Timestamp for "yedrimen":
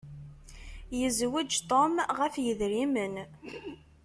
2.45-3.15